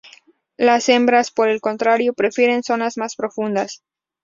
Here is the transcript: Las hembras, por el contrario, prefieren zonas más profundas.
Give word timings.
Las 0.57 0.89
hembras, 0.89 1.29
por 1.29 1.47
el 1.47 1.61
contrario, 1.61 2.15
prefieren 2.15 2.63
zonas 2.63 2.97
más 2.97 3.15
profundas. 3.15 3.83